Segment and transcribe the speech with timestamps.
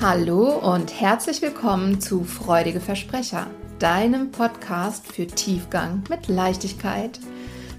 [0.00, 3.48] Hallo und herzlich willkommen zu Freudige Versprecher,
[3.80, 7.18] deinem Podcast für Tiefgang mit Leichtigkeit.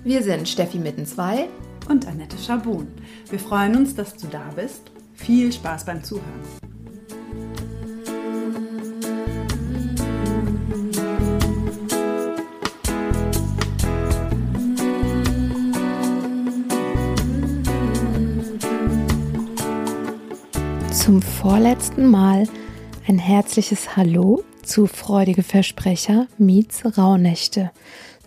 [0.04, 1.48] Wir sind Steffi Mittenzwei
[1.88, 2.90] und Annette Schabun.
[3.30, 4.92] Wir freuen uns, dass du da bist.
[5.14, 6.69] Viel Spaß beim Zuhören.
[21.00, 22.50] Zum vorletzten Mal
[23.08, 27.72] ein herzliches Hallo zu Freudige Versprecher Miets Rauhnächte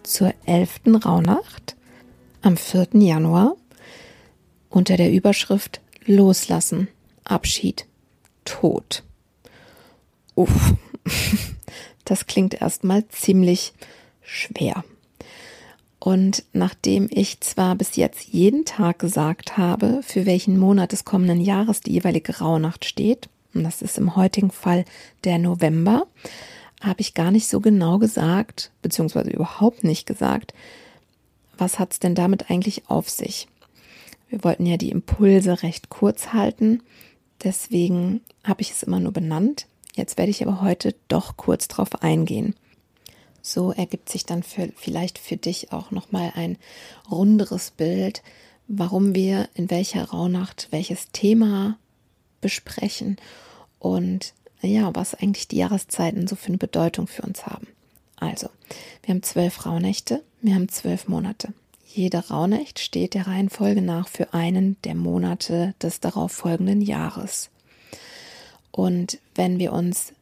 [0.03, 0.81] zur 11.
[1.05, 1.77] Rauhnacht
[2.41, 2.89] am 4.
[2.95, 3.57] Januar
[4.71, 6.89] unter der Überschrift Loslassen,
[7.25, 7.87] Abschied,
[8.47, 9.03] Tod.
[10.35, 10.73] Uff,
[12.07, 13.75] das klingt erstmal ziemlich
[14.23, 14.83] schwer.
[16.05, 21.41] Und nachdem ich zwar bis jetzt jeden Tag gesagt habe, für welchen Monat des kommenden
[21.41, 24.85] Jahres die jeweilige Rauhnacht steht, und das ist im heutigen Fall
[25.23, 26.09] der November,
[26.81, 30.55] habe ich gar nicht so genau gesagt, beziehungsweise überhaupt nicht gesagt,
[31.57, 33.47] was hat es denn damit eigentlich auf sich.
[34.29, 36.83] Wir wollten ja die Impulse recht kurz halten,
[37.45, 39.69] deswegen habe ich es immer nur benannt.
[39.95, 42.57] Jetzt werde ich aber heute doch kurz darauf eingehen.
[43.43, 46.57] So ergibt sich dann für, vielleicht für dich auch nochmal ein
[47.11, 48.23] runderes Bild,
[48.69, 51.77] warum wir in welcher Rauhnacht welches Thema
[52.41, 53.17] besprechen
[53.79, 57.67] und ja, was eigentlich die Jahreszeiten so für eine Bedeutung für uns haben.
[58.17, 58.49] Also,
[59.03, 61.53] wir haben zwölf Rauhnächte, wir haben zwölf Monate.
[61.85, 67.51] Jede Rauhnacht steht der Reihenfolge nach für einen der Monate des darauf folgenden Jahres.
[68.71, 70.13] Und wenn wir uns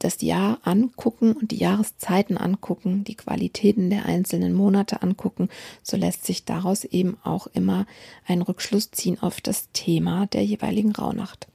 [0.00, 5.48] das Jahr angucken und die Jahreszeiten angucken, die Qualitäten der einzelnen Monate angucken,
[5.82, 7.86] so lässt sich daraus eben auch immer
[8.26, 11.46] ein Rückschluss ziehen auf das Thema der jeweiligen Rauhnacht.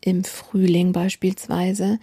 [0.00, 1.98] Im Frühling beispielsweise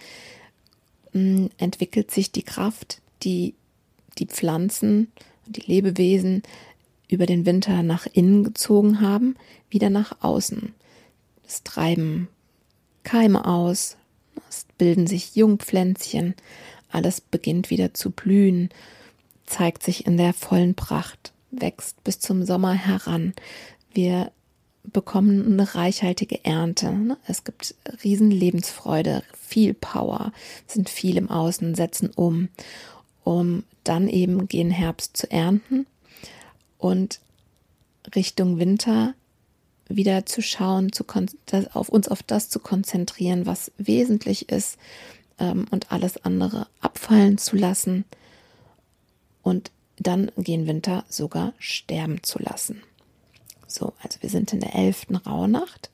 [1.12, 3.54] mh, entwickelt sich die Kraft, die
[4.18, 5.10] die Pflanzen
[5.46, 6.42] und die Lebewesen
[7.08, 9.36] über den Winter nach innen gezogen haben,
[9.68, 10.74] wieder nach außen.
[11.46, 12.28] Es treiben
[13.02, 13.96] Keime aus,
[14.48, 16.34] es bilden sich Jungpflänzchen,
[16.90, 18.70] alles beginnt wieder zu blühen,
[19.44, 23.34] zeigt sich in der vollen Pracht, wächst bis zum Sommer heran.
[23.92, 24.30] Wir
[24.92, 26.92] bekommen eine reichhaltige Ernte.
[26.92, 27.18] Ne?
[27.26, 27.74] Es gibt
[28.04, 30.32] riesen Lebensfreude, viel Power,
[30.66, 32.48] sind viel im Außen, setzen um,
[33.24, 35.86] um dann eben gehen Herbst zu ernten
[36.78, 37.20] und
[38.14, 39.14] Richtung Winter
[39.88, 41.04] wieder zu schauen, zu
[41.72, 44.78] auf uns auf das zu konzentrieren, was wesentlich ist
[45.38, 48.04] ähm, und alles andere abfallen zu lassen
[49.42, 52.82] und dann gehen Winter sogar sterben zu lassen.
[53.66, 55.90] So, also wir sind in der elften Rauhnacht.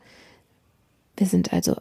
[1.17, 1.77] Wir sind also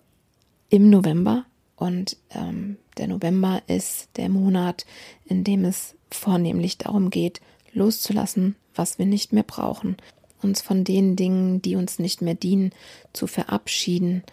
[0.69, 1.45] im November
[1.75, 4.85] und ähm, der November ist der Monat,
[5.25, 7.41] in dem es vornehmlich darum geht,
[7.73, 9.97] loszulassen, was wir nicht mehr brauchen,
[10.43, 12.71] uns von den Dingen, die uns nicht mehr dienen,
[13.13, 14.23] zu verabschieden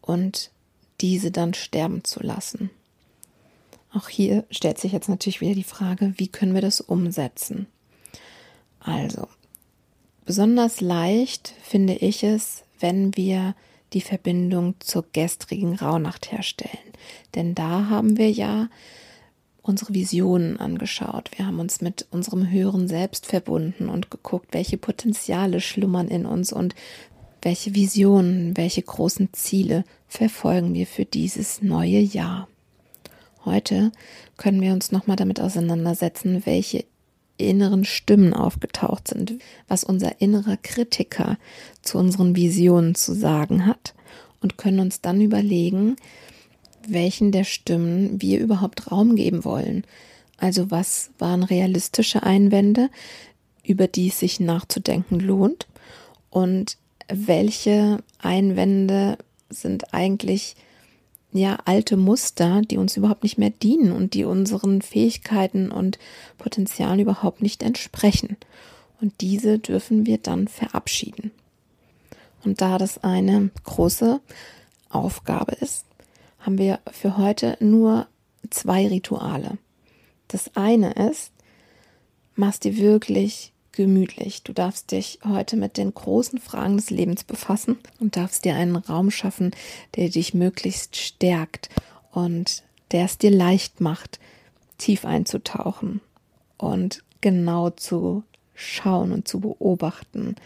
[0.00, 0.50] und
[1.00, 2.70] diese dann sterben zu lassen.
[3.92, 7.66] Auch hier stellt sich jetzt natürlich wieder die Frage, wie können wir das umsetzen?
[8.80, 9.28] Also,
[10.24, 13.54] besonders leicht finde ich es, wenn wir
[13.92, 16.78] die Verbindung zur gestrigen Rauhnacht herstellen.
[17.34, 18.68] Denn da haben wir ja
[19.62, 21.30] unsere Visionen angeschaut.
[21.36, 26.52] Wir haben uns mit unserem höheren Selbst verbunden und geguckt, welche Potenziale schlummern in uns
[26.52, 26.74] und
[27.42, 32.48] welche Visionen, welche großen Ziele verfolgen wir für dieses neue Jahr.
[33.44, 33.90] Heute
[34.36, 36.84] können wir uns nochmal damit auseinandersetzen, welche
[37.38, 39.34] inneren Stimmen aufgetaucht sind,
[39.66, 41.38] was unser innerer Kritiker
[41.82, 43.94] zu unseren Visionen zu sagen hat
[44.40, 45.96] und können uns dann überlegen,
[46.88, 49.84] welchen der Stimmen wir überhaupt Raum geben wollen.
[50.38, 52.90] Also was waren realistische Einwände,
[53.64, 55.66] über die es sich nachzudenken lohnt
[56.30, 59.18] und welche Einwände
[59.50, 60.56] sind eigentlich
[61.32, 65.98] ja alte Muster, die uns überhaupt nicht mehr dienen und die unseren Fähigkeiten und
[66.38, 68.36] Potenzialen überhaupt nicht entsprechen.
[69.00, 71.32] Und diese dürfen wir dann verabschieden.
[72.44, 74.20] Und da das eine große
[74.90, 75.86] Aufgabe ist,
[76.42, 78.06] haben wir für heute nur
[78.50, 79.58] zwei Rituale.
[80.28, 81.32] Das eine ist,
[82.34, 84.42] machst dir wirklich gemütlich.
[84.42, 88.76] Du darfst dich heute mit den großen Fragen des Lebens befassen und darfst dir einen
[88.76, 89.52] Raum schaffen,
[89.96, 91.70] der dich möglichst stärkt
[92.10, 94.20] und der es dir leicht macht,
[94.78, 96.00] tief einzutauchen
[96.58, 98.24] und genau zu
[98.54, 100.36] schauen und zu beobachten,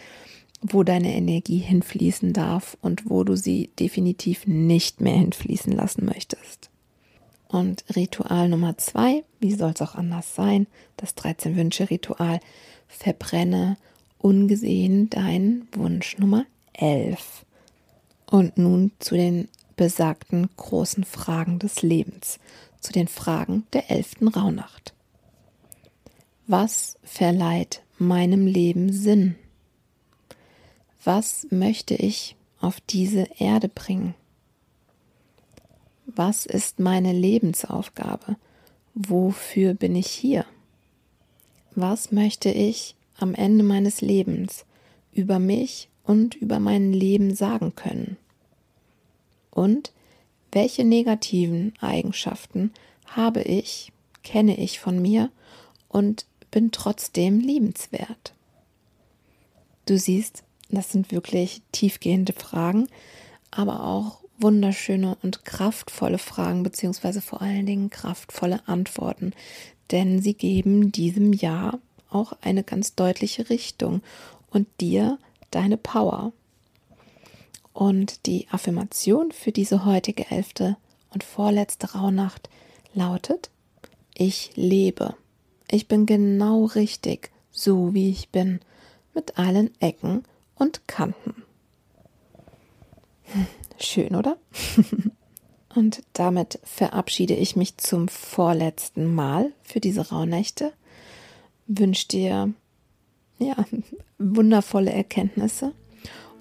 [0.63, 6.71] wo deine Energie hinfließen darf und wo du sie definitiv nicht mehr hinfließen lassen möchtest.
[7.49, 10.67] Und Ritual Nummer zwei, wie soll es auch anders sein,
[10.97, 12.41] das 13 Wünsche Ritual,
[12.89, 13.77] verbrenne
[14.19, 17.45] ungesehen deinen Wunsch Nummer 11.
[18.29, 22.41] Und nun zu den besagten großen Fragen des Lebens,
[22.81, 24.95] zu den Fragen der elften Rauhnacht.
[26.47, 29.37] Was verleiht meinem Leben Sinn?
[31.07, 34.17] Was möchte ich auf diese Erde bringen?
[36.05, 38.35] Was ist meine Lebensaufgabe?
[38.93, 40.45] Wofür bin ich hier?
[41.77, 44.67] Was möchte ich am Ende meines Lebens
[45.13, 48.17] über mich und über mein Leben sagen können?
[49.53, 49.93] Und
[50.51, 52.73] welche negativen Eigenschaften
[53.07, 53.93] habe ich,
[54.25, 55.31] kenne ich von mir
[55.87, 58.35] und bin trotzdem liebenswert?
[59.85, 62.89] Du siehst, das sind wirklich tiefgehende Fragen,
[63.51, 69.33] aber auch wunderschöne und kraftvolle Fragen, beziehungsweise vor allen Dingen kraftvolle Antworten,
[69.91, 71.79] denn sie geben diesem Jahr
[72.11, 74.03] auch eine ganz deutliche Richtung
[74.51, 75.19] und dir
[75.51, 76.33] deine Power.
[77.73, 80.77] Und die Affirmation für diese heutige elfte
[81.11, 82.49] und vorletzte Rauhnacht
[82.95, 83.51] lautet,
[84.15, 85.15] ich lebe.
[85.71, 88.61] Ich bin genau richtig, so wie ich bin,
[89.15, 90.25] mit allen Ecken
[90.57, 91.43] und Kanten.
[93.79, 94.37] Schön, oder?
[95.75, 100.73] und damit verabschiede ich mich zum vorletzten Mal für diese Rauhnächte.
[101.67, 102.55] Wünsche dir
[103.39, 103.57] ja,
[104.19, 105.73] wundervolle Erkenntnisse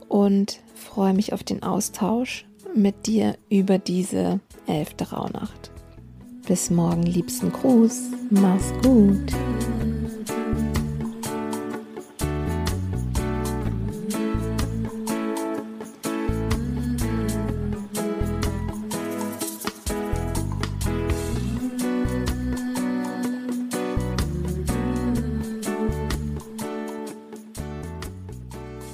[0.07, 2.45] und freue mich auf den Austausch
[2.75, 5.71] mit dir über diese elfte Rauhnacht.
[6.47, 8.11] Bis morgen, liebsten Gruß.
[8.29, 9.33] Mach's gut.